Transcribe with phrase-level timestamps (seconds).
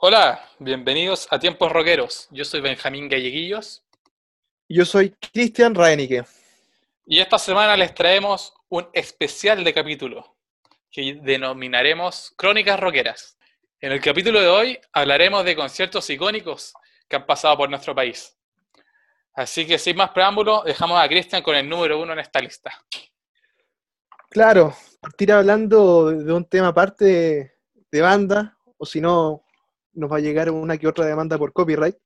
[0.00, 2.28] Hola, bienvenidos a Tiempos Roqueros.
[2.30, 3.82] Yo soy Benjamín Galleguillos
[4.68, 6.24] Yo soy Cristian Reinicke.
[7.04, 10.36] y esta semana les traemos un especial de capítulo
[10.88, 13.36] que denominaremos Crónicas Roqueras.
[13.80, 16.74] En el capítulo de hoy hablaremos de conciertos icónicos
[17.08, 18.38] que han pasado por nuestro país.
[19.34, 22.70] Así que sin más preámbulo, dejamos a Cristian con el número uno en esta lista.
[24.30, 27.58] Claro, partir hablando de un tema aparte
[27.90, 29.47] de banda, o si no,
[29.98, 31.96] nos va a llegar una que otra demanda por copyright.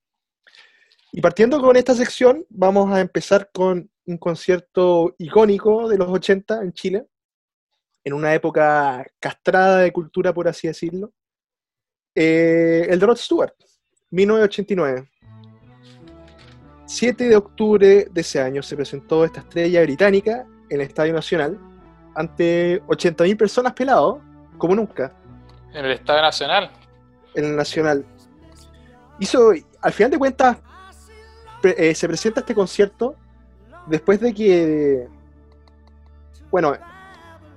[1.12, 6.62] Y partiendo con esta sección, vamos a empezar con un concierto icónico de los 80
[6.62, 7.06] en Chile,
[8.02, 11.12] en una época castrada de cultura, por así decirlo.
[12.14, 13.52] Eh, el de Rod Stewart,
[14.10, 15.08] 1989.
[16.86, 21.58] 7 de octubre de ese año se presentó esta estrella británica en el Estadio Nacional
[22.14, 24.18] ante 80.000 personas pelados,
[24.58, 25.14] como nunca,
[25.72, 26.81] En el Estadio Nacional.
[27.34, 28.04] En el Nacional.
[29.18, 30.58] Hizo, al final de cuentas,
[31.60, 33.14] pre- eh, se presenta este concierto
[33.86, 35.06] después de que,
[36.50, 36.74] bueno,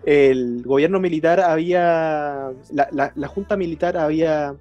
[0.05, 4.55] el gobierno militar había, la, la- la junta militar había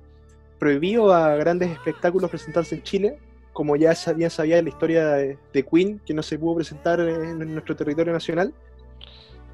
[0.59, 3.19] prohibido a grandes espectáculos presentarse en Chile,
[3.53, 7.41] como ya sabía, sabía la historia de, de Queen, que no se pudo presentar en,
[7.43, 8.53] en nuestro territorio nacional.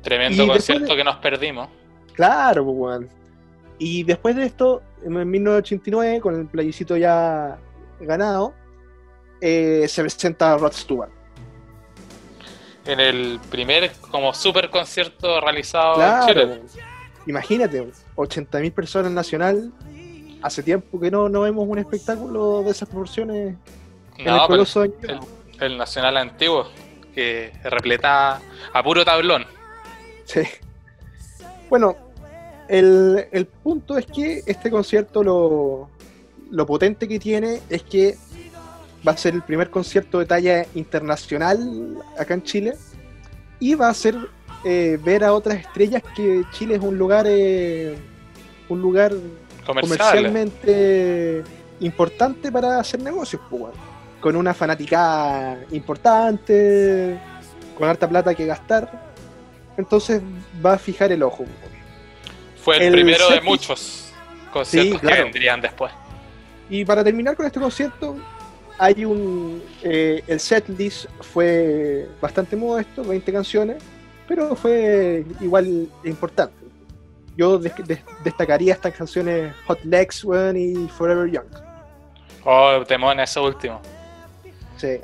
[0.03, 1.69] Tremendo Y concierto de- que nos perdimos.
[2.14, 3.08] Claro, pues, weón.
[3.78, 7.59] Y después de esto, en 1989, con el plebiscito ya
[8.01, 8.55] ganado,
[9.41, 11.11] eh, se presenta Rod Stewart.
[12.87, 16.45] En el primer como super concierto realizado en Claro, Chile.
[16.47, 16.61] weón.
[17.27, 19.73] imagínate, 80.000 personas en Nacional.
[20.43, 23.55] Hace tiempo que no, no vemos un espectáculo de esas proporciones
[24.17, 24.95] en el No, Coloso el,
[25.61, 26.67] el Nacional antiguo,
[27.15, 28.41] que repletaba
[28.73, 29.45] a puro tablón.
[30.25, 30.41] Sí.
[31.69, 31.95] Bueno,
[32.70, 35.90] el, el punto es que este concierto lo,
[36.50, 38.16] lo potente que tiene es que
[39.06, 42.74] va a ser el primer concierto de talla internacional acá en Chile
[43.58, 44.16] y va a ser
[44.62, 47.97] eh, ver a otras estrellas que Chile es un lugar eh,
[48.69, 49.14] un lugar
[49.66, 49.98] Comercial.
[49.98, 51.42] comercialmente
[51.80, 53.72] importante para hacer negocios, pues,
[54.20, 57.19] con una fanática importante,
[57.76, 59.12] con harta plata que gastar.
[59.76, 60.22] Entonces
[60.64, 61.42] va a fijar el ojo.
[61.42, 61.79] weón.
[62.62, 64.12] Fue el, el primero de muchos
[64.53, 65.16] conciertos Sí, claro.
[65.16, 65.93] que vendrían después.
[66.69, 68.16] Y para terminar con este concierto,
[68.78, 69.62] hay un.
[69.82, 73.82] eh, el setlist fue bastante modesto, 20 canciones,
[74.28, 76.54] pero fue igual importante.
[77.37, 81.47] Yo des- des- destacaría estas canciones Hot Legs weón, y Forever Young.
[82.44, 83.81] Oh, temón ese último.
[84.77, 84.98] Sí.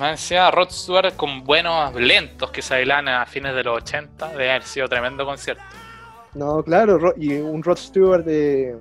[0.00, 4.28] Me decía Rod Stewart con buenos lentos que se bailan a fines de los 80.
[4.28, 5.62] Debe haber sido tremendo concierto.
[6.34, 8.76] No, claro, Ro- y un Rod Stewart de,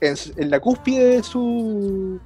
[0.00, 2.20] en, la cúspide de su.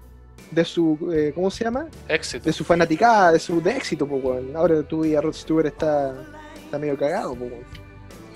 [0.51, 0.99] de su.
[1.15, 1.87] eh, ¿Cómo se llama?
[2.09, 2.45] Éxito.
[2.45, 4.55] De su fanaticada, de su de éxito, pues, weón.
[4.57, 6.15] Ahora tú y a Rod Stewart está,
[6.65, 7.65] está medio cagado, pues, weón.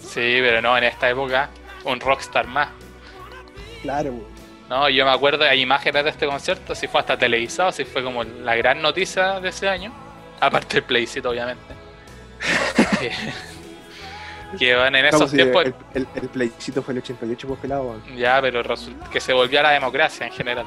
[0.00, 1.50] Sí, pero no, en esta época,
[1.84, 2.68] un rockstar más.
[3.82, 4.40] Claro, weón.
[4.68, 8.04] No, yo me acuerdo, hay imágenes de este concierto, si fue hasta televisado, si fue
[8.04, 9.92] como la gran noticia de ese año.
[10.40, 11.74] Aparte del plebiscito, obviamente.
[14.58, 15.64] que, van en esos tiempos.
[15.64, 18.00] el, el, el plebiscito fue el 88, pues pelado.
[18.16, 18.62] Ya, pero
[19.12, 20.66] que se volvió a la democracia en general.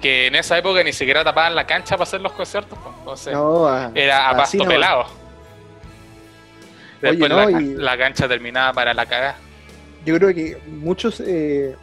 [0.00, 3.32] Que en esa época ni siquiera tapaban la cancha para hacer los conciertos, pues, entonces
[3.32, 4.72] No, a- era a pasto nomás.
[4.74, 5.00] pelado.
[7.02, 9.36] Oye, Después no, la, y- la cancha terminaba para la cagada.
[10.04, 11.74] Yo creo que muchos, eh,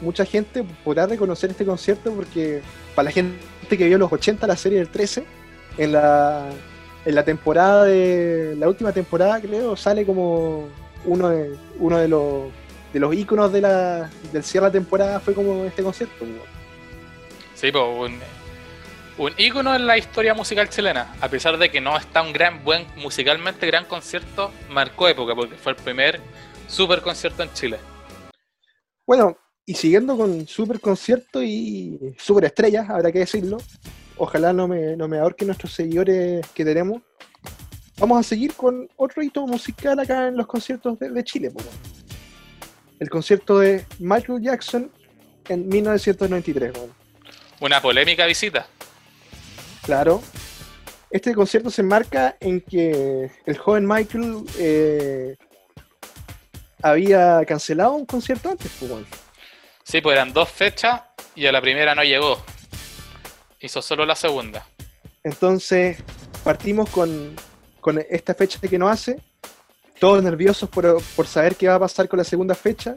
[0.00, 2.62] mucha gente podrá reconocer este concierto porque
[2.94, 3.36] para la gente
[3.68, 5.24] que vio los 80 la serie del 13,
[5.76, 6.46] en la,
[7.04, 10.68] en la temporada de la última temporada creo sale como
[11.04, 12.44] uno de uno de los
[12.92, 16.24] de los íconos de la del cierre de la temporada fue como este concierto.
[17.54, 18.18] Sí, pues un,
[19.18, 21.14] un ícono en la historia musical chilena.
[21.20, 25.56] A pesar de que no está un gran, buen, musicalmente gran concierto, marcó época porque
[25.56, 26.20] fue el primer
[26.66, 27.78] super concierto en Chile.
[29.06, 29.36] Bueno,
[29.66, 33.58] y siguiendo con super concierto y super estrellas, habrá que decirlo.
[34.22, 37.00] Ojalá no me, no me ahorquen nuestros seguidores que tenemos.
[37.96, 41.48] Vamos a seguir con otro hito musical acá en los conciertos de, de Chile.
[41.48, 41.70] weón.
[42.98, 44.92] El concierto de Michael Jackson
[45.48, 46.70] en 1993.
[46.76, 46.92] weón.
[47.62, 48.66] Una polémica visita.
[49.80, 50.20] Claro.
[51.10, 55.34] Este concierto se enmarca en que el joven Michael eh,
[56.82, 58.70] había cancelado un concierto antes.
[58.82, 59.06] weón.
[59.82, 61.00] Sí, pues eran dos fechas
[61.34, 62.44] y a la primera no llegó.
[63.60, 64.66] Hizo solo la segunda.
[65.22, 66.02] Entonces
[66.44, 67.36] partimos con,
[67.80, 69.20] con esta fecha que no hace,
[69.98, 72.96] todos nerviosos por, por saber qué va a pasar con la segunda fecha.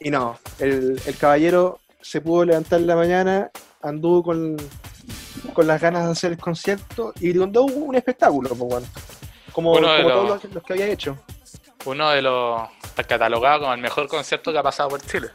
[0.00, 3.50] Y no, el, el caballero se pudo levantar en la mañana,
[3.82, 4.56] anduvo con,
[5.54, 8.86] con las ganas de hacer el concierto y brindó un espectáculo, bueno,
[9.52, 11.16] como, como los- todos los, los que había hecho.
[11.84, 15.28] Uno de los está catalogado como el mejor concierto que ha pasado por Chile.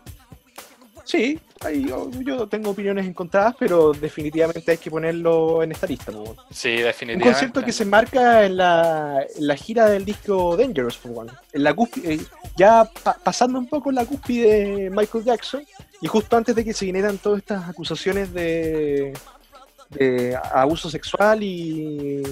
[1.05, 6.11] Sí, ahí yo, yo tengo opiniones encontradas, pero definitivamente hay que ponerlo en esta lista.
[6.11, 6.35] bueno.
[6.51, 7.29] Sí, Un definitivamente.
[7.31, 11.33] concierto que se enmarca en la, en la gira del disco Dangerous, bueno.
[11.53, 12.19] en la cúspide, eh,
[12.57, 15.63] ya pa- pasando un poco en la cúspide de Michael Jackson,
[16.01, 19.13] y justo antes de que se generan todas estas acusaciones de,
[19.89, 22.23] de abuso sexual y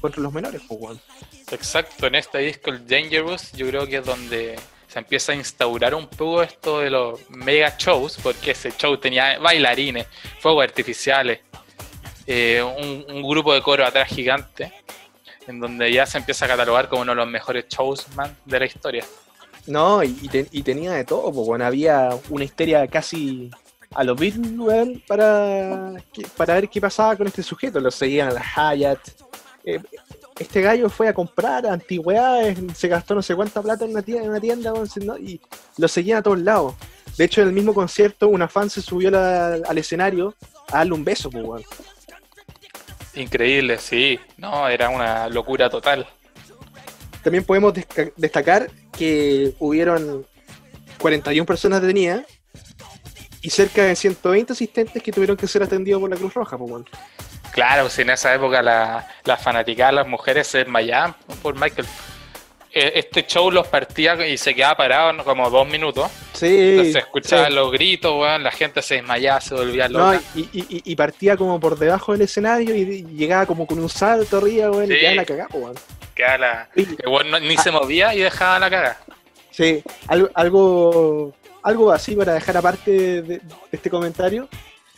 [0.00, 0.62] contra los menores.
[0.68, 1.00] Bueno.
[1.50, 4.56] Exacto, en este disco, el Dangerous, yo creo que es donde
[4.88, 9.38] se empieza a instaurar un poco esto de los mega shows, porque ese show tenía
[9.38, 10.06] bailarines,
[10.40, 11.40] fuegos artificiales,
[12.26, 14.72] eh, un, grupo de coro atrás gigante,
[15.46, 18.58] en donde ya se empieza a catalogar como uno de los mejores shows man, de
[18.58, 19.04] la historia.
[19.66, 23.50] No, y, y te- y tenía de todo, pues, bueno, había una histeria casi
[23.94, 25.92] a los Beatles, para,
[26.36, 27.80] para ver qué pasaba con este sujeto.
[27.80, 28.42] Lo seguían a la
[28.74, 29.00] Hyatt.
[29.64, 29.80] Eh,
[30.38, 34.24] este gallo fue a comprar antigüedades, se gastó no sé cuánta plata en una tienda,
[34.24, 35.18] en una tienda weón, ¿no?
[35.18, 35.40] y
[35.76, 36.74] lo seguían a todos lados.
[37.16, 40.34] De hecho, en el mismo concierto, una fan se subió la- al escenario
[40.70, 41.64] a darle un beso, pues.
[43.14, 46.06] Increíble, sí, no, era una locura total.
[47.22, 47.74] También podemos
[48.16, 50.24] destacar que hubieron
[51.00, 52.24] 41 personas detenidas
[53.42, 56.56] y cerca de 120 asistentes que tuvieron que ser atendidos por la Cruz Roja.
[56.56, 56.84] Pues, bueno.
[57.52, 61.86] Claro, pues en esa época la, la fanaticada, las mujeres se desmayaban por Michael.
[62.70, 65.24] Eh, Este show los partía y se quedaba parado ¿no?
[65.24, 66.10] como dos minutos.
[66.34, 67.52] Sí, Entonces se escuchaban sí.
[67.54, 70.20] los gritos, weón, la gente se desmayaba, se volvía No, loca.
[70.34, 73.88] y, y- y- y partía como por debajo del escenario y, llegaba como con un
[73.88, 74.92] salto arriba, weón, Sí.
[74.94, 75.74] y quedaba la cagada, weón.
[76.14, 76.68] Quedaba la-
[77.06, 78.98] weón no- ni se movía y dejaba la caga.
[79.50, 83.40] Sí, algo, algo, algo así para dejar aparte de, de
[83.72, 84.46] este comentario,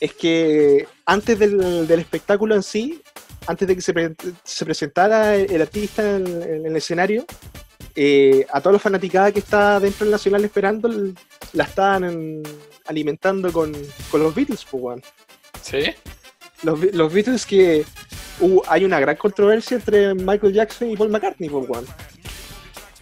[0.01, 3.03] es que antes del, del espectáculo en sí,
[3.47, 7.25] antes de que se, pre- se presentara el, el artista en, en el escenario,
[7.95, 10.89] eh, a todos los fanaticadas que está dentro del Nacional esperando,
[11.53, 12.43] la estaban en-
[12.87, 13.73] alimentando con,
[14.11, 15.03] con los Beatles, pues.
[15.63, 15.93] ¿Sí?
[16.63, 17.85] Los, Be- los Beatles que
[18.41, 21.87] hubo- hay una gran controversia entre Michael Jackson y Paul McCartney, pues, weón.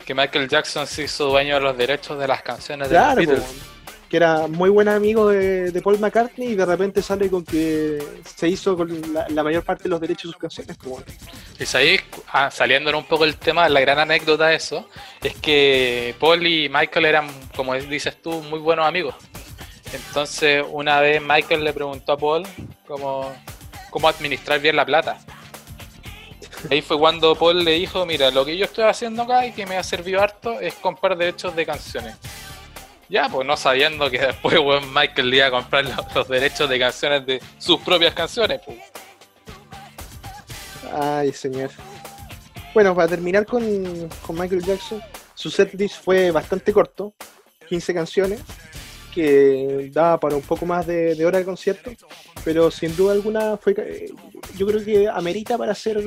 [0.05, 3.27] Que Michael Jackson se hizo dueño de los derechos de las canciones de Claro, los
[3.29, 3.49] Beatles.
[4.09, 8.49] Que era muy buen amigo de, Paul McCartney y de repente sale con que se
[8.49, 10.77] hizo con la, mayor parte de los derechos de sus canciones.
[10.77, 11.07] pues, bueno.
[11.65, 12.03] Sabéis,
[12.33, 14.89] ah, saliendo un poco el tema, la gran anécdota de eso,
[15.23, 19.15] es que Paul y Michael eran, como dices tú, muy buenos amigos.
[19.93, 22.47] Entonces, una vez Michael le preguntó a Paul
[22.87, 23.33] cómo,
[23.91, 25.19] cómo administrar bien la plata.
[26.71, 29.65] Ahí fue cuando Paul le dijo, mira, lo que yo estoy haciendo acá y que
[29.65, 32.17] me ha servido harto es comprar derechos de canciones.
[33.09, 35.85] Ya, pues no sabiendo que después weón, Michael iba a comprar
[36.15, 38.61] los, derechos de canciones de sus propias canciones.
[38.65, 38.79] Pues.
[40.93, 41.71] Ay, señor.
[42.75, 45.03] Bueno, para terminar con, con Michael Jackson,
[45.35, 47.15] su setlist fue bastante corto,
[47.69, 48.41] 15 canciones,
[49.15, 51.91] que daba para un poco más de, de hora de concierto,
[52.45, 54.11] pero sin duda alguna fue, eh,
[54.57, 56.01] yo creo que amerita para hacer,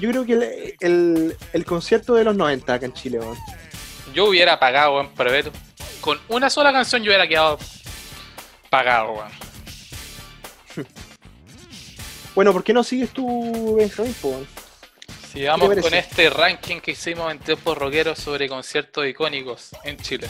[0.00, 3.36] yo creo que el, el- el concierto de los 90 acá en Chile, weón.
[4.18, 5.52] Yo hubiera pagado, weón, por ver.
[6.00, 7.56] Con una sola canción yo hubiera quedado
[8.68, 9.30] pagado, weón.
[12.34, 14.48] Bueno, ¿por qué no sigues tú, weón?
[15.28, 20.26] Sigamos con este ranking que hicimos en tiempos rockeros sobre conciertos icónicos en Chile.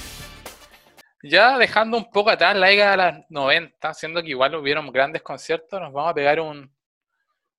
[1.23, 5.23] Ya dejando un poco atrás la década de las 90, siendo que igual hubieron grandes
[5.23, 6.71] conciertos, nos vamos a pegar un,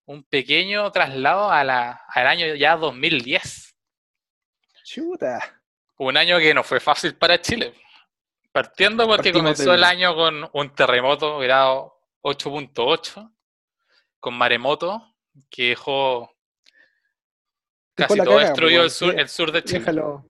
[0.05, 3.75] un pequeño traslado a la, al año ya 2010.
[4.83, 5.58] Chuta.
[5.99, 7.73] Un año que no fue fácil para Chile.
[8.53, 13.35] Partiendo porque Partimos comenzó el año con un terremoto grado 8.8,
[14.19, 15.15] con maremoto,
[15.49, 16.33] que dejó
[17.95, 19.19] casi todo caga, destruido el sur, sí.
[19.19, 19.79] el sur de Chile.
[19.79, 20.25] Déjalo.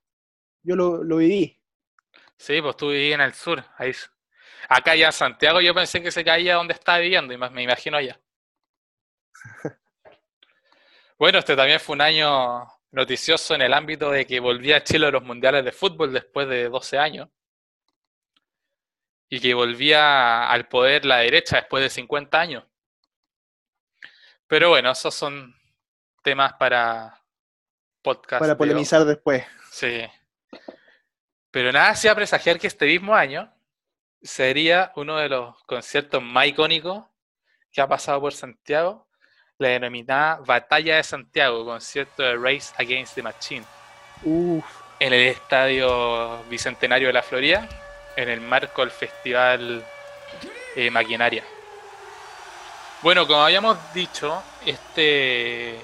[0.63, 1.61] Yo lo, lo viví.
[2.35, 3.63] Sí, pues tú vivías en el sur.
[3.77, 3.93] Ahí.
[4.69, 7.63] Acá ya en Santiago yo pensé que se caía donde estaba viviendo, y más me
[7.63, 8.19] imagino allá.
[11.19, 15.07] Bueno, este también fue un año noticioso en el ámbito de que volvía a Chile
[15.07, 17.29] a los mundiales de fútbol después de 12 años.
[19.29, 22.63] Y que volvía al poder la derecha después de 50 años.
[24.47, 25.55] Pero bueno, esos son
[26.23, 27.23] temas para
[28.01, 28.39] podcast.
[28.39, 29.45] Para polemizar después.
[29.71, 30.07] Sí.
[31.51, 33.53] Pero nada hacía presagiar que este mismo año
[34.21, 37.05] sería uno de los conciertos más icónicos
[37.71, 39.08] que ha pasado por Santiago,
[39.59, 43.65] la denominada Batalla de Santiago, concierto de Race Against the Machine,
[44.23, 44.63] Uf.
[44.99, 47.67] en el Estadio Bicentenario de la Florida,
[48.15, 49.85] en el marco del festival
[50.77, 51.43] eh, Maquinaria.
[53.01, 55.75] Bueno, como habíamos dicho, este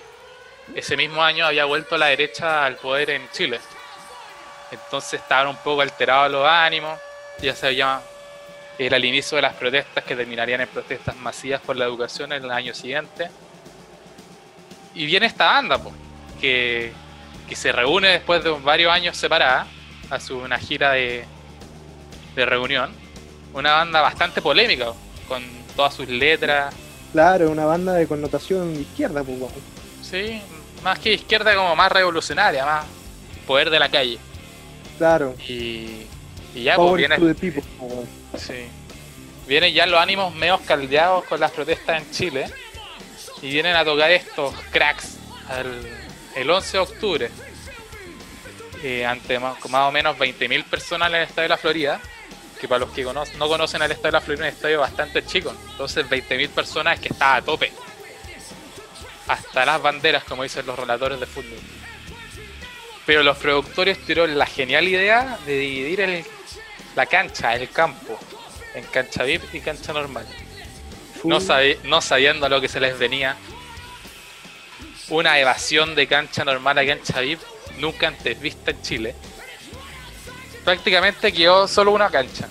[0.73, 3.59] ese mismo año había vuelto la derecha al poder en Chile.
[4.71, 6.97] Entonces estaban un poco alterados los ánimos,
[7.39, 8.01] ya se había
[8.77, 12.43] era el inicio de las protestas que terminarían en protestas masivas por la educación en
[12.43, 13.29] el año siguiente.
[14.95, 15.79] Y viene esta banda,
[16.39, 16.91] que,
[17.47, 19.67] que, se reúne después de varios años separada,
[20.09, 21.25] hace una gira de,
[22.35, 22.91] de reunión.
[23.53, 24.93] Una banda bastante polémica,
[25.27, 25.43] con
[25.75, 26.73] todas sus letras.
[27.11, 29.37] Claro, una banda de connotación izquierda, pues.
[30.01, 30.41] Sí,
[30.83, 32.85] más que izquierda, como más revolucionaria, más
[33.45, 34.17] poder de la calle.
[34.97, 35.35] Claro.
[35.47, 36.05] Y,
[36.53, 37.17] y ya, pues viene.
[38.37, 38.67] Sí.
[39.47, 42.45] Vienen ya los ánimos medio caldeados con las protestas en Chile.
[43.41, 45.17] Y vienen a tocar estos cracks
[46.35, 47.31] el 11 de octubre.
[48.83, 51.99] Eh, ante más, o menos 20.000 personas en el estadio de la Florida.
[52.59, 55.25] Que para los que no conocen el estadio de la Florida, es un estadio bastante
[55.25, 55.53] chico.
[55.71, 57.71] Entonces, 20.000 personas que está a tope.
[59.27, 61.59] Hasta las banderas, como dicen los relatores de fútbol.
[63.05, 66.25] Pero los productores tuvieron la genial idea de dividir el
[66.95, 68.17] la cancha, el campo,
[68.73, 70.25] en cancha VIP y cancha normal.
[71.25, 71.39] No,
[71.83, 73.35] no sabiendo a lo que se les venía.
[75.09, 77.39] Una evasión de cancha normal a cancha VIP
[77.79, 79.15] nunca antes vista en Chile.
[80.63, 82.47] Prácticamente quedó solo una cancha.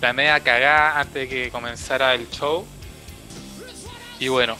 [0.00, 2.66] La media cagada antes de que comenzara el show.
[4.20, 4.56] Y bueno,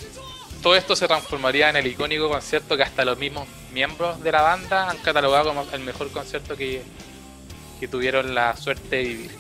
[0.63, 4.43] todo esto se transformaría en el icónico concierto que hasta los mismos miembros de la
[4.43, 6.83] banda han catalogado como el mejor concierto que,
[7.79, 9.31] que tuvieron la suerte de vivir.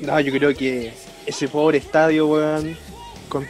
[0.00, 0.92] No, yo creo que
[1.26, 2.76] ese pobre estadio, weón,
[3.28, 3.46] con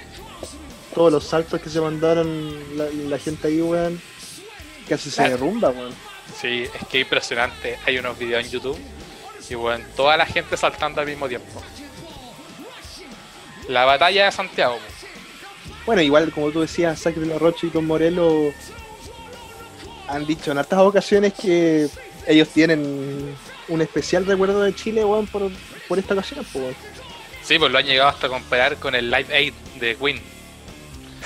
[0.95, 2.55] todos los saltos que se mandaron
[3.09, 4.01] la, gente ahí, weón,
[4.89, 5.93] casi se derrumba, weón.
[6.41, 7.79] Sí, es que impresionante.
[7.87, 8.79] Hay unos videos en YouTube
[9.49, 11.63] y, weón, toda la gente saltando al mismo tiempo.
[13.69, 14.79] La batalla de Santiago.
[15.87, 18.53] Bueno, igual como tú decías, Sacre de la Rocha y Tom Morello
[20.09, 21.89] han dicho en hartas ocasiones que
[22.27, 23.37] ellos tienen
[23.69, 25.51] un especial recuerdo de Chile, weón, por,
[25.89, 26.77] por esta ocasión, pues,
[27.45, 30.21] Sí, pues lo han llegado hasta comparar con el Live Aid de Queen.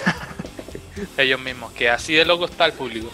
[1.17, 3.11] ellos mismos, que así de loco está el público.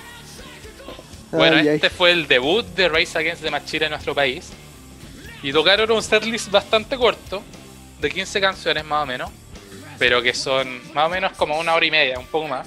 [1.30, 4.50] Bueno, este fue el debut de Race Against the Machine en nuestro país.
[5.42, 7.42] Y tocaron un setlist bastante corto,
[8.00, 9.30] de 15 canciones más o menos,
[9.98, 12.66] pero que son más o menos como una hora y media, un poco más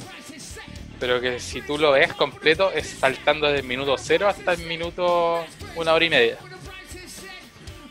[1.00, 4.60] pero que si tú lo ves completo es saltando desde el minuto 0 hasta el
[4.66, 6.38] minuto una hora y media.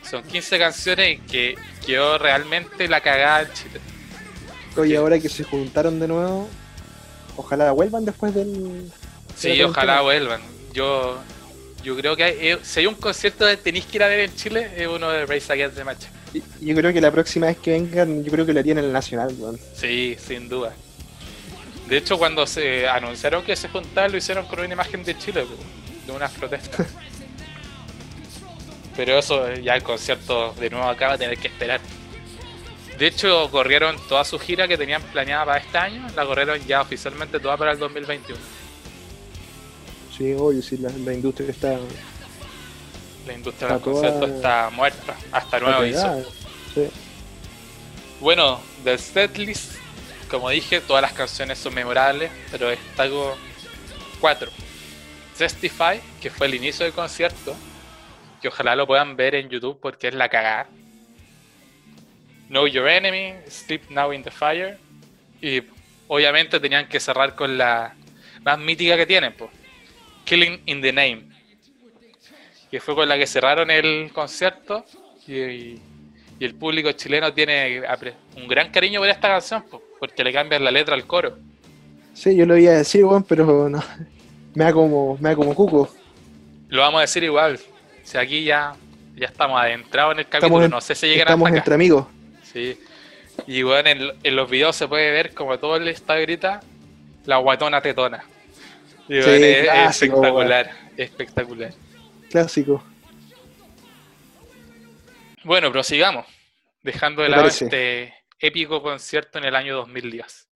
[0.09, 3.81] Son 15 canciones que quedó realmente la cagada en Chile.
[4.77, 6.49] Oye, ahora que se juntaron de nuevo,
[7.37, 8.91] ojalá vuelvan después del...
[9.37, 10.41] Sí, ojalá vuelvan.
[10.73, 11.19] Yo
[11.87, 14.35] yo creo que eh, si hay un concierto que tenéis que ir a ver en
[14.35, 16.07] Chile, es uno de Race Against the Match.
[16.61, 18.93] Yo creo que la próxima vez que vengan, yo creo que lo harían en el
[18.93, 19.33] Nacional,
[19.73, 20.75] Sí, sin duda.
[21.89, 25.47] De hecho, cuando se anunciaron que se juntaban, lo hicieron con una imagen de Chile,
[26.07, 26.89] de unas protestas.
[28.97, 31.81] Pero eso, ya el concierto de nuevo acá va a tener que esperar.
[32.99, 36.81] De hecho, corrieron toda su gira que tenían planeada para este año, la corrieron ya
[36.81, 38.41] oficialmente toda para el 2021.
[40.17, 41.79] Sí, obvio, sí, la, industria está.
[43.27, 46.25] La industria del concierto está muerta, hasta nuevo aviso.
[46.75, 46.89] Sí.
[48.21, 49.77] Bueno, del setlist
[50.29, 53.37] como dije, todas las canciones son memorables, pero destaco
[54.21, 54.51] cuatro.
[55.37, 57.55] Testify, que fue el inicio del concierto,
[58.47, 60.69] que ojalá lo puedan ver en YouTube porque es la cagada.
[62.47, 64.79] Know Your Enemy, Sleep Now in the Fire,
[65.43, 65.65] y
[66.07, 67.97] obviamente tenían que cerrar con la
[68.45, 69.51] más mítica que tienen, pues,
[70.25, 71.25] Killing in the Name,
[72.71, 74.85] que fue con la que cerraron el concierto
[75.27, 75.81] y,
[76.39, 77.83] el público chileno tiene
[78.37, 81.37] un gran cariño por esta canción, pues porque le cambian la letra al coro.
[82.13, 83.83] Sí, yo lo iba a decir, weón, pero no.
[84.55, 85.89] Me da como, me da como cuco.
[86.69, 87.59] Lo vamos a decir igual.
[88.07, 88.77] Si aquí ya,
[89.17, 92.07] ya estamos adentrados en el capítulo, no sé si llegan Estamos entre amigos.
[92.45, 92.81] Sí.
[93.49, 93.91] Y bueno,
[94.23, 96.61] en, los videos se puede ver como todo el estado grita
[97.25, 98.25] la guatona tetona.
[99.09, 101.73] Y es, espectacular, espectacular.
[102.31, 102.85] Clásico.
[105.43, 106.27] Bueno, prosigamos.
[106.85, 110.49] Dejando de lado este, épico concierto en el año 2010.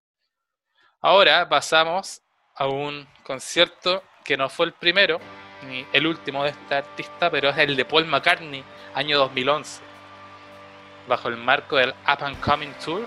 [1.01, 2.23] Ahora pasamos
[2.55, 5.19] a un concierto que no fue el primero
[5.67, 8.65] ni el último de este artista, pero es el de Paul McCartney,
[8.95, 9.81] año 2011.
[11.09, 13.07] Bajo el marco del Up and Coming Tour,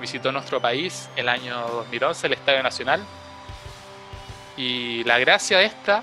[0.00, 3.02] visitó nuestro país el año 2011, el Estadio Nacional.
[4.56, 6.02] Y la gracia de esta,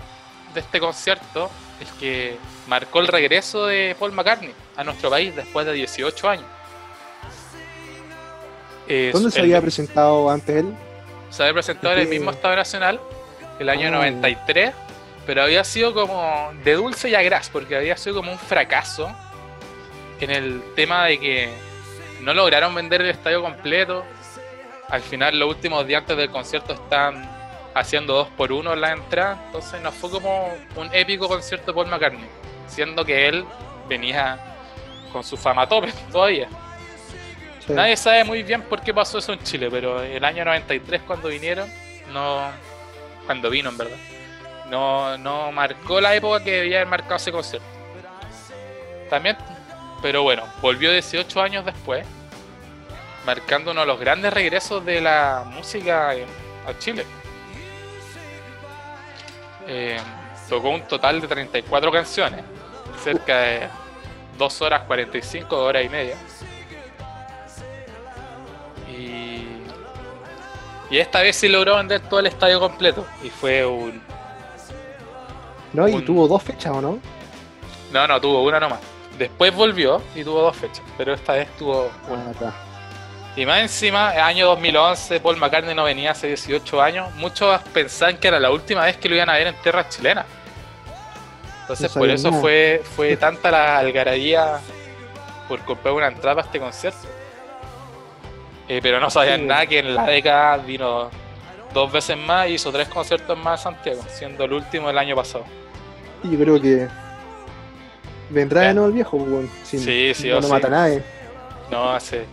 [0.53, 5.65] de este concierto, el que marcó el regreso de Paul McCartney a nuestro país después
[5.65, 6.45] de 18 años.
[8.87, 10.73] Es ¿Dónde se había presentado antes él?
[11.29, 12.99] Se había presentado en el mismo Estado Nacional,
[13.59, 14.73] el año 93,
[15.27, 19.13] pero había sido como de dulce y a gras, porque había sido como un fracaso
[20.21, 21.49] en el tema de que
[22.21, 24.05] no lograron vender el estadio completo.
[24.87, 27.29] Al final, los últimos días antes del concierto están
[27.75, 31.73] haciendo dos por uno en la entrada, entonces no fue como un épico concierto de
[31.73, 32.29] Paul McCartney,
[32.67, 33.43] siendo que él
[33.89, 34.39] venía
[35.11, 36.47] con su fama tope todavía.
[37.67, 41.27] Nadie sabe muy bien por qué pasó eso en Chile, pero el año 93 cuando
[41.27, 41.69] vinieron,
[42.13, 42.49] no
[43.25, 43.97] cuando vino en verdad,
[44.69, 47.67] no, no marcó la época que debía haber marcado ese concierto.
[49.09, 49.37] También,
[50.01, 52.05] pero bueno, volvió 18 años después,
[53.25, 57.05] marcando uno de los grandes regresos de la música a Chile.
[59.67, 59.99] Eh,
[60.49, 62.43] tocó un total de 34 canciones,
[63.03, 63.67] cerca de
[64.37, 66.15] 2 horas 45, horas y media.
[68.89, 69.45] Y,
[70.89, 73.05] y esta vez sí logró vender todo el estadio completo.
[73.23, 74.01] Y fue un.
[75.73, 76.99] No, y tuvo dos fechas, ¿o no?
[77.91, 78.79] No, no, tuvo una nomás.
[79.17, 82.31] Después volvió y tuvo dos fechas, pero esta vez tuvo una.
[82.41, 82.53] Ah,
[83.35, 87.13] y más encima, año 2011, Paul McCartney no venía hace 18 años.
[87.15, 90.25] Muchos pensaban que era la última vez que lo iban a ver en tierras chilenas.
[91.61, 94.59] Entonces, por eso fue, fue tanta la algarabía
[95.47, 97.07] por comprar una entrada a este concierto.
[98.67, 101.09] Eh, pero no sabían nada que en la década vino
[101.77, 105.15] dos veces más y hizo tres conciertos más en Santiago, siendo el último el año
[105.15, 105.45] pasado.
[106.23, 106.87] Y yo creo que
[108.29, 111.03] vendrá de nuevo el viejo, pues, sí, sí, no, no mata a nadie.
[111.71, 112.25] No, hace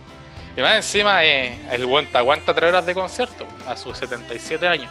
[0.57, 4.89] y más encima, eh, el buen aguanta tres horas de concierto a sus 77 años.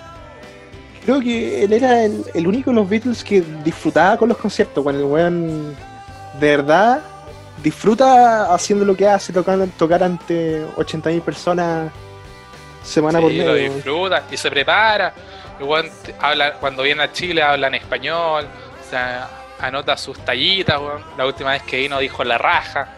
[1.05, 4.83] Creo que él era el, único de los Beatles que disfrutaba con los conciertos.
[4.83, 5.77] Cuando el weón
[6.39, 7.01] de verdad
[7.63, 11.93] disfruta haciendo lo que hace, tocar, tocar ante 80.000 personas
[12.85, 13.47] semana por medio.
[13.47, 15.13] lo disfruta y se prepara.
[15.59, 19.29] El habla, cuando viene a Chile habla en español, o sea,
[19.61, 20.81] anota sus tallitas.
[21.17, 22.89] La última vez que vino dijo la raja.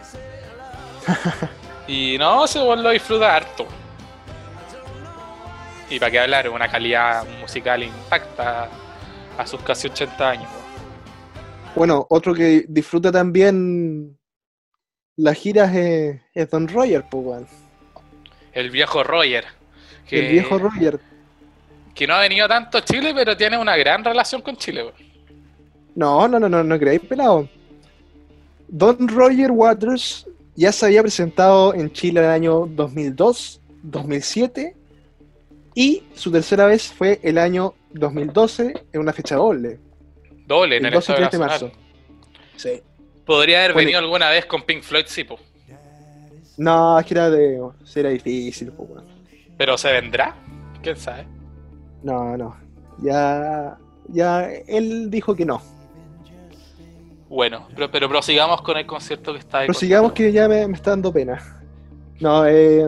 [1.87, 3.65] Y no, se lo disfruta harto.
[5.89, 8.67] Y para qué hablar, una calidad musical intacta
[9.37, 10.49] a sus casi 80 años.
[11.75, 14.17] Bueno, otro que disfruta también
[15.15, 17.47] las giras es, Don Roger, pues,
[18.51, 19.45] El viejo Roger.
[20.11, 20.99] El viejo Roger.
[21.93, 24.85] Que no ha venido tanto a Chile, pero tiene una gran relación con Chile,
[25.95, 27.49] No, no, no, no, no creéis, pelado.
[28.67, 34.75] Don Roger Waters ya se había presentado en Chile en el año 2002, 2007
[35.75, 39.79] y su tercera vez fue el año 2012 en una fecha doble.
[40.47, 41.71] Doble, en el, 12 de marzo.
[42.55, 42.81] Sí.
[43.25, 45.37] Podría haber venido alguna vez con Pink Floyd, sí, po.
[46.57, 47.61] No, es que era, de,
[47.95, 48.87] era difícil, po,
[49.57, 50.35] ¿Pero se vendrá?
[50.81, 51.27] ¿Quién sabe?
[52.03, 52.55] No, no.
[52.99, 55.61] Ya, ya él dijo que no.
[57.29, 59.67] Bueno, pero, pero prosigamos con el concierto que está ahí.
[59.67, 61.41] Prosigamos que ya me, está dando pena.
[62.19, 62.87] No, eh,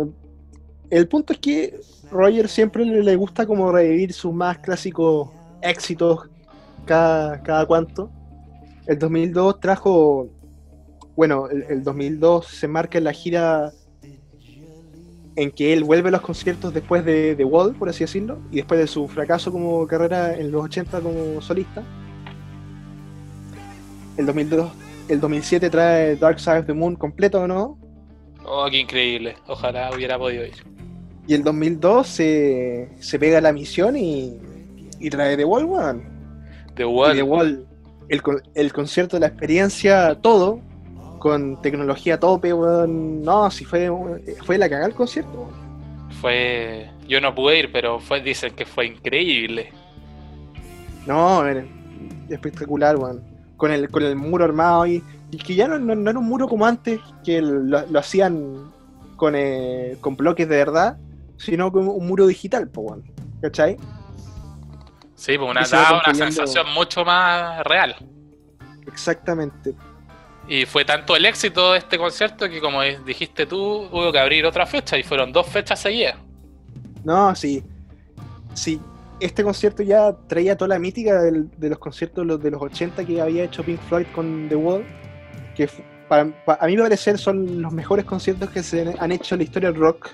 [0.90, 1.80] el punto es que
[2.12, 5.30] Roger siempre le, gusta como revivir sus más clásicos
[5.62, 6.30] éxitos
[6.86, 8.10] cada, cada cuanto.
[8.88, 10.30] El 2002 trajo,
[11.16, 13.72] bueno, el, 2002 se marca en la gira
[15.40, 18.58] en que él vuelve a los conciertos después de The Wall, por así decirlo, y
[18.58, 21.82] después de su fracaso como carrera en los 80 como solista
[24.18, 24.70] el 2002,
[25.08, 27.78] el 2007 trae Dark Side of the Moon completo, ¿no?
[28.46, 29.38] Oh, qué increíble.
[29.48, 30.56] Ojalá hubiera podido ir.
[31.26, 34.38] Y el 2002 se, se pega la misión y,
[35.00, 36.04] y trae The Wall, One.
[36.76, 37.16] The Wall.
[37.16, 37.66] The Wall.
[38.10, 38.22] El,
[38.56, 40.60] el concierto de la experiencia, todo,
[41.20, 43.22] con tecnología tope, weón.
[43.22, 43.92] No, si fue,
[44.44, 45.50] fue la cagada el concierto.
[46.22, 46.90] Fue.
[47.08, 49.72] Yo no pude ir, pero fue, dicen que fue increíble.
[51.06, 51.44] No,
[52.30, 53.30] espectacular, weón
[53.60, 56.48] con el, con el muro armado y, y que ya no, no, era un muro
[56.48, 58.72] como antes, que lo, hacían
[59.18, 60.98] con, eh, con bloques de verdad,
[61.38, 63.02] sino como un muro digital, pues,
[63.42, 63.78] ¿cachai?
[65.16, 67.96] Sí, pues una, da una sensación mucho más real.
[68.88, 69.76] Exactamente.
[70.50, 74.48] Y fue tanto el éxito de este concierto que, como dijiste tú, hubo que abrir
[74.48, 76.16] otra fecha y fueron dos fechas seguidas.
[77.04, 77.64] No, sí.
[78.56, 78.82] Sí,
[79.20, 83.44] este concierto ya traía toda la mítica de los conciertos de los 80 que había
[83.44, 84.84] hecho Pink Floyd con The Wall,
[85.56, 85.70] que
[86.10, 89.72] a mí me parecer son los mejores conciertos que se han hecho en la historia
[89.72, 90.10] del rock.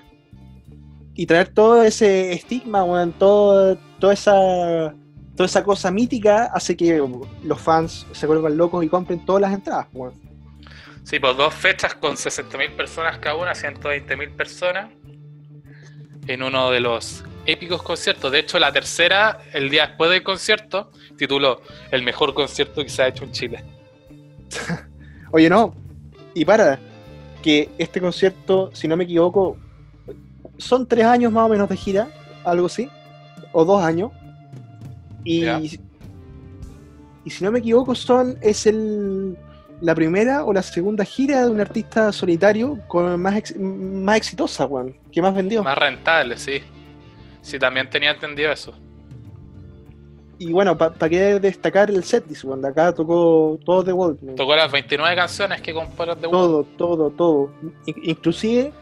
[1.13, 2.83] Y traer todo ese estigma,
[3.17, 4.93] todo, toda esa
[5.35, 7.01] toda esa cosa mítica hace que
[7.43, 9.87] los fans se vuelvan locos y compren todas las entradas.
[9.93, 10.13] Pues.
[11.05, 14.89] Sí, pues dos fechas con 60.000 personas cada una, 120.000 personas
[16.25, 18.31] en uno de los épicos conciertos.
[18.31, 23.03] De hecho, la tercera, el día después del concierto, tituló El mejor concierto que se
[23.03, 23.63] ha hecho en Chile.
[25.31, 25.75] Oye, no,
[26.33, 26.79] y para,
[27.43, 29.57] que este concierto, si no me equivoco,
[30.57, 32.07] son tres años más o menos de gira,
[32.43, 32.89] algo así,
[33.51, 34.11] o dos años.
[35.23, 39.37] Y, y si no me equivoco, son es el
[39.81, 44.95] la primera o la segunda gira de un artista solitario con más, más exitosa, Juan,
[45.11, 45.63] que más vendió.
[45.63, 46.61] Más rentable, sí.
[47.41, 48.73] Sí, también tenía entendido eso.
[50.37, 52.65] Y bueno, ¿para qué destacar el setlist, Juan?
[52.65, 54.17] acá tocó todo The Wall.
[54.35, 56.31] Tocó las 29 canciones que componen The Wall.
[56.31, 57.51] Todo, todo, todo.
[57.85, 58.73] Inclusive,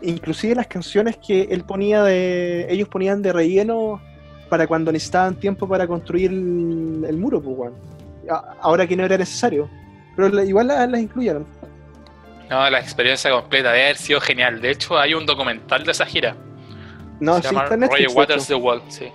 [0.00, 2.66] inclusive las canciones que él ponía de.
[2.70, 4.00] ellos ponían de relleno
[4.48, 7.72] para cuando necesitaban tiempo para construir el, muro, pues, Juan.
[8.60, 9.68] Ahora que no era necesario.
[10.16, 11.46] Pero igual las, incluyeron.
[12.50, 14.60] No, la experiencia completa debe haber sido genial.
[14.60, 16.36] De hecho, hay un documental de esa gira.
[17.20, 19.08] No, sí, está en Roger Waters The Wall, sí.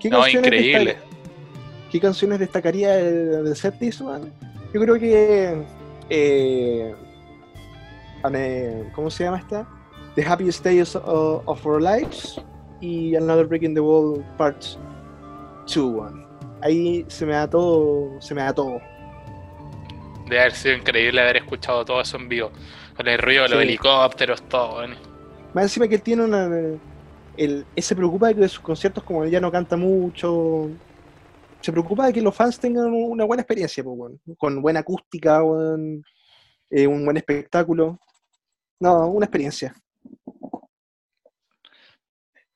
[0.00, 0.96] ¿Qué no, increíble.
[1.90, 5.62] ¿Qué canciones destacaría de set Yo creo que.
[6.10, 6.94] Eh,
[8.94, 9.66] ¿Cómo se llama esta?
[10.16, 12.40] The Happiest Days of, Our Lives
[12.80, 14.78] y Another Breaking the Wall Parts
[15.72, 16.12] 2.
[16.62, 18.20] Ahí se me da todo.
[18.20, 18.80] Se me da todo.
[20.26, 22.50] Debe haber sido increíble haber escuchado todo eso en vivo.
[22.96, 24.84] Con el ruido de los helicópteros, todo.
[25.54, 26.50] Más encima que él tiene una.
[27.36, 30.70] Él, se preocupa de que sus conciertos, como él ya no canta mucho,
[31.60, 33.84] se preocupa de que los fans tengan una buena experiencia,
[34.36, 35.42] con buena acústica,
[36.70, 38.00] eh, un buen espectáculo.
[38.80, 39.74] No, una experiencia.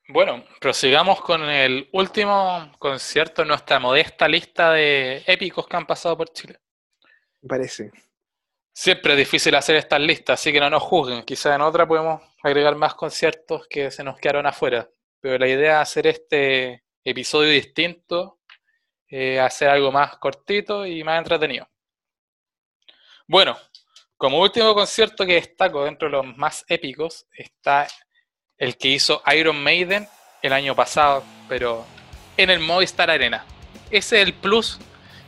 [0.09, 6.17] Bueno, prosigamos con el último concierto en nuestra modesta lista de épicos que han pasado
[6.17, 6.59] por Chile
[7.47, 7.91] parece.
[8.73, 11.23] Siempre es difícil hacer estas listas, así que no nos juzguen.
[11.23, 14.89] Quizá en otra podemos agregar más conciertos que se nos quedaron afuera.
[15.21, 18.41] Pero la idea es hacer este episodio distinto,
[19.09, 21.69] eh, hacer algo más cortito y más entretenido.
[23.27, 23.57] Bueno,
[24.17, 27.87] como último concierto que destaco dentro de los más épicos está
[28.57, 30.07] el que hizo Iron Maiden
[30.43, 31.85] el año pasado, pero
[32.37, 33.45] en el Movistar Arena.
[33.91, 34.79] Ese es el plus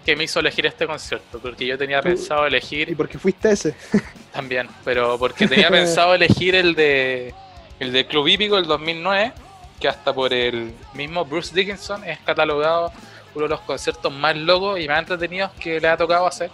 [0.04, 2.88] que me hizo elegir este concierto, porque yo tenía pensado elegir...
[2.90, 3.74] ¿Y por qué fuiste ese?
[4.32, 7.34] También, pero porque tenía pensado elegir el de
[7.82, 9.32] el de Club Hípico del 2009,
[9.80, 12.92] que hasta por el mismo Bruce Dickinson es catalogado
[13.34, 16.50] uno de los conciertos más locos y más entretenidos que le ha tocado hacer.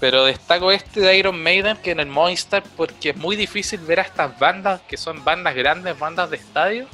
[0.00, 4.00] Pero destaco este de Iron Maiden que en el Movistar porque es muy difícil ver
[4.00, 6.86] a estas bandas que son bandas grandes, bandas de estadio,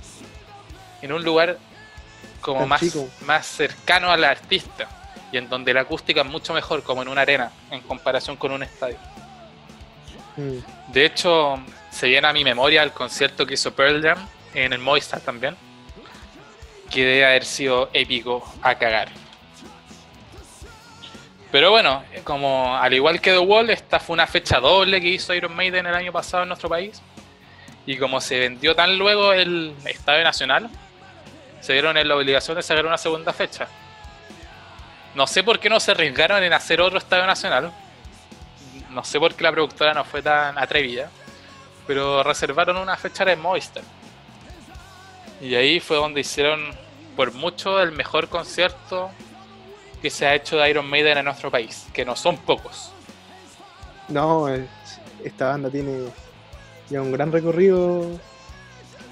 [1.03, 1.59] en un lugar
[2.42, 2.83] como más,
[3.22, 4.88] más cercano al artista
[5.33, 8.52] y en donde la acústica es mucho mejor, como en una arena, en comparación con
[8.52, 8.98] un estadio.
[10.37, 10.92] Mm.
[10.92, 11.59] De hecho,
[11.90, 14.18] se viene a mi memoria el concierto que hizo Pearl Jam
[14.52, 15.57] en el Movistar también,
[16.90, 19.09] que debe haber sido épico a cagar.
[21.50, 25.35] Pero bueno, como al igual que The Wall, esta fue una fecha doble que hizo
[25.35, 27.00] Iron Maiden el año pasado en nuestro país.
[27.85, 30.70] Y como se vendió tan luego el Estadio Nacional,
[31.62, 33.68] se dieron en la obligación de sacar una segunda fecha.
[35.14, 37.72] No sé por qué no se arriesgaron en hacer otro estadio nacional.
[38.90, 41.09] No sé por qué la productora no fue tan atrevida.
[41.87, 43.85] Pero reservaron una fecha de Movistar.
[45.40, 46.75] Y ahí fue donde hicieron
[47.16, 49.11] por mucho el mejor concierto
[50.01, 52.90] que se ha hecho de Iron Maiden en nuestro país, que no son pocos.
[54.09, 54.48] No,
[55.22, 56.09] esta banda tiene
[56.90, 58.18] ya un gran recorrido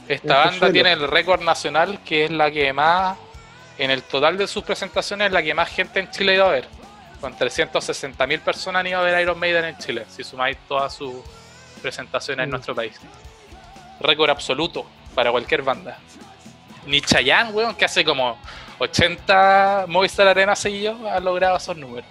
[0.09, 3.17] esta banda tiene el récord nacional, que es la que más,
[3.79, 6.51] en el total de sus presentaciones, la que más gente en Chile ha ido a
[6.51, 6.69] ver.
[7.21, 11.15] Con 360.000 personas han ido a ver Iron Maiden en Chile, si sumáis todas sus
[11.81, 12.53] presentaciones en mm.
[12.53, 12.99] nuestro país.
[14.01, 15.99] Récord absoluto para cualquier banda.
[16.87, 18.39] Ni Chayanne, weón, que hace como
[18.79, 22.09] 80 Movistar Arena seguidos, ha logrado esos números.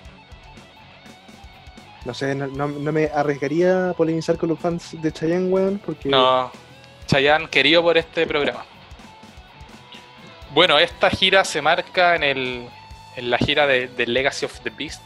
[2.06, 6.10] No sé, no, me arriesgaría a polemizar con los fans de Chayanne, weón, porque...
[6.10, 6.52] No,
[7.10, 8.63] Chayanne querido por este programa.
[10.54, 12.69] Bueno, esta gira se marca en, el,
[13.15, 15.02] en la gira de, de, Legacy of the Beast,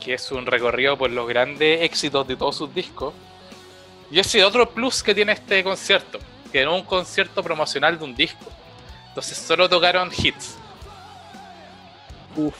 [0.00, 3.12] que es un recorrido por los grandes éxitos de todos sus discos.
[4.10, 6.18] Y ese otro plus que tiene este concierto,
[6.50, 8.50] que era un concierto promocional de un disco.
[9.08, 10.56] Entonces solo tocaron hits.
[12.36, 12.56] Uf.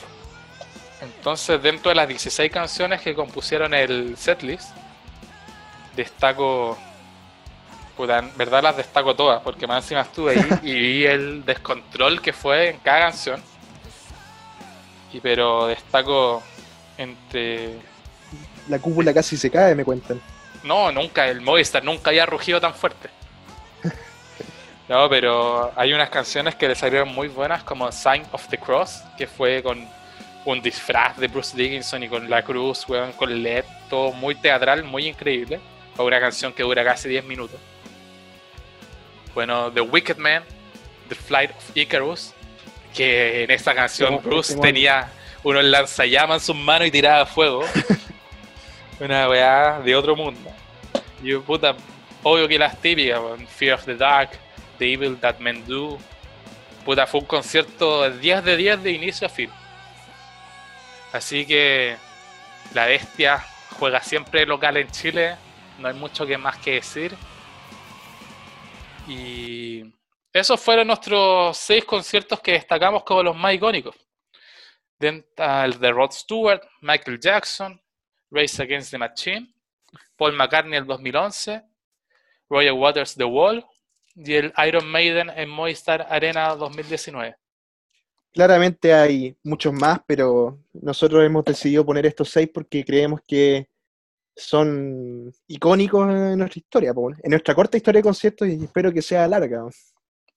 [1.00, 4.76] Entonces dentro de las 16 canciones que compusieron el setlist,
[5.96, 6.76] destaco
[7.98, 12.22] puta, en verdad las destaco todas, porque más encima estuve ahí y vi el descontrol
[12.22, 13.42] que fue en cada canción.
[15.12, 16.42] Y pero destaco
[16.96, 17.76] entre.
[18.68, 20.20] La cúpula casi se cae, me cuentan.
[20.62, 23.10] No, nunca, el Movistar nunca había rugido tan fuerte.
[24.88, 29.02] No, pero hay unas canciones que le salieron muy buenas, como Sign of the Cross,
[29.18, 29.86] que fue con
[30.46, 34.84] un disfraz de Bruce Dickinson y con la cruz, weón, con LED, todo muy teatral,
[34.84, 35.60] muy increíble.
[35.94, 37.60] Fue una canción que dura casi 10 minutos.
[39.34, 40.42] Bueno, The Wicked Man,
[41.08, 42.34] The Flight of Icarus,
[42.94, 45.10] que en esta canción Bruce tenía
[45.42, 47.64] unos lanzallamas en sus manos y tiraba fuego.
[49.00, 50.50] una weá de otro mundo.
[51.22, 51.74] Y puta,
[52.22, 53.20] obvio que las típicas,
[53.56, 54.30] Fear of the Dark,
[54.78, 55.98] The Evil That Men Do.
[56.84, 59.50] Puta, fue un concierto de 10 de 10 de inicio a fin.
[61.12, 61.96] Así que
[62.74, 63.44] la bestia
[63.78, 65.36] juega siempre local en Chile,
[65.78, 67.14] no hay mucho que más que decir.
[69.08, 69.82] Y
[70.32, 73.96] esos fueron nuestros seis conciertos que destacamos como los más icónicos.
[75.36, 77.80] Ah, El de Rod Stewart, Michael Jackson,
[78.30, 79.54] Race Against the Machine,
[80.16, 81.62] Paul McCartney el 2011,
[82.50, 83.64] Roger Waters The Wall
[84.14, 87.36] y el Iron Maiden en Movistar Arena 2019.
[88.32, 93.68] Claramente hay muchos más, pero nosotros hemos decidido poner estos seis porque creemos que
[94.38, 96.90] son icónicos en nuestra historia,
[97.22, 99.64] en nuestra corta historia de conciertos y espero que sea larga.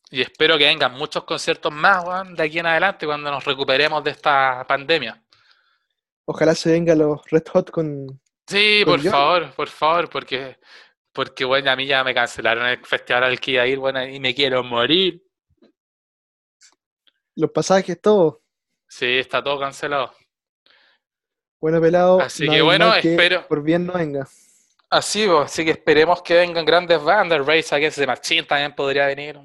[0.10, 4.04] Y espero que vengan muchos conciertos más weón, de aquí en adelante cuando nos recuperemos
[4.04, 5.24] de esta pandemia.
[6.26, 8.20] Ojalá se vengan los Red Hot con...
[8.48, 9.12] Sí, Con por John.
[9.12, 10.58] favor, por favor, porque,
[11.14, 14.04] porque bueno, a mí ya me cancelaron el festival al que iba a ir, bueno,
[14.06, 15.24] y me quiero morir.
[17.36, 18.42] los pasajes, todo.
[18.90, 20.14] Sí, está todo cancelado.
[21.62, 24.28] Bueno, pelado, Así no que bueno, que espero- por bien no venga.
[24.89, 27.45] Así, pues, así que esperemos que vengan grandes bandas.
[27.45, 29.39] Race Against the Machine también podría venir.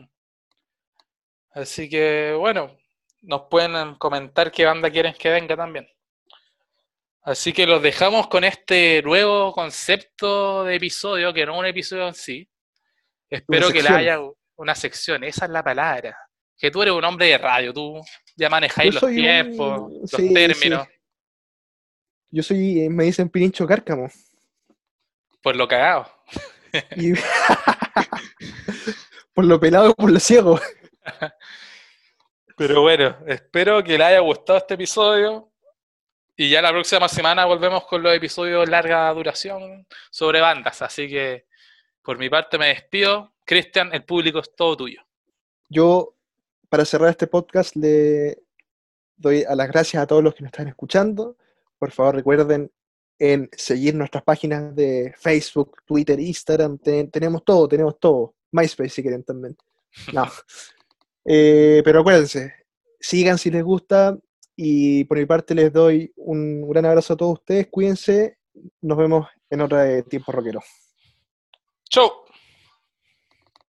[1.51, 2.77] Así que bueno,
[3.23, 5.89] nos pueden comentar qué banda quieren que venga también.
[7.23, 12.07] Así que los dejamos con este nuevo concepto de episodio, que no es un episodio
[12.09, 12.49] en sí.
[13.29, 13.99] Espero que le sección.
[13.99, 14.19] haya
[14.57, 16.17] una sección, esa es la palabra.
[16.57, 18.01] Que tú eres un hombre de radio, tú
[18.37, 20.71] ya manejáis los un- tiempos, los sí, sí.
[22.31, 24.11] Yo soy, eh, me dicen Pirincho Cárcamo.
[25.43, 26.11] por lo cagado.
[26.97, 27.13] Y...
[29.35, 30.61] por lo pelado y por lo ciego.
[32.57, 35.53] Pero bueno, espero que les haya gustado este episodio.
[36.37, 40.83] Y ya la próxima semana volvemos con los episodios larga duración sobre bandas.
[40.83, 41.47] Así que
[42.03, 43.33] por mi parte me despido.
[43.45, 45.03] Cristian, el público es todo tuyo.
[45.69, 46.15] Yo,
[46.69, 48.39] para cerrar este podcast, le
[49.17, 51.37] doy a las gracias a todos los que nos están escuchando.
[51.79, 52.71] Por favor, recuerden
[53.19, 56.79] en seguir nuestras páginas de Facebook, Twitter, Instagram.
[56.79, 58.35] Te- tenemos todo, tenemos todo.
[58.53, 59.57] MySpace si quieren también.
[60.13, 60.25] No.
[61.29, 62.53] Eh, pero acuérdense,
[63.01, 64.17] sigan si les gusta.
[64.55, 67.67] Y por mi parte les doy un gran abrazo a todos ustedes.
[67.67, 68.39] Cuídense.
[68.81, 70.61] Nos vemos en otra de Tiempo Rockero.
[71.91, 72.11] ¡Chau!